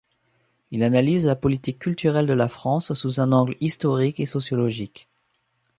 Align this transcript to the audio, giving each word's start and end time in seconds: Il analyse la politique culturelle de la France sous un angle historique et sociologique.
Il 0.71 0.81
analyse 0.81 1.27
la 1.27 1.35
politique 1.35 1.77
culturelle 1.77 2.25
de 2.25 2.33
la 2.33 2.47
France 2.47 2.91
sous 2.95 3.21
un 3.21 3.31
angle 3.31 3.55
historique 3.59 4.19
et 4.19 4.25
sociologique. 4.25 5.07